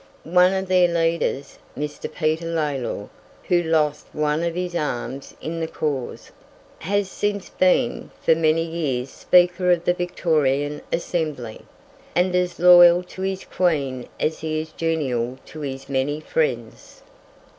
One 0.23 0.51
of 0.55 0.67
their 0.67 0.87
leaders, 0.87 1.59
Mr. 1.77 2.11
Peter 2.11 2.47
Lalor, 2.47 3.09
who 3.43 3.61
lost 3.61 4.07
one 4.13 4.41
of 4.41 4.55
his 4.55 4.73
arms 4.73 5.35
in 5.43 5.59
the 5.59 5.67
cause, 5.67 6.31
has 6.79 7.07
since 7.07 7.49
been 7.51 8.09
for 8.19 8.33
many 8.33 8.63
years 8.65 9.11
Speaker 9.11 9.69
of 9.71 9.85
the 9.85 9.93
Victorian 9.93 10.81
Assembly, 10.91 11.61
and 12.15 12.35
as 12.35 12.59
loyal 12.59 13.03
to 13.03 13.21
his 13.21 13.43
Queen 13.45 14.07
as 14.19 14.39
he 14.39 14.59
is 14.59 14.71
genial 14.71 15.37
to 15.45 15.59
his 15.61 15.87
many 15.87 16.19
friends. 16.19 17.03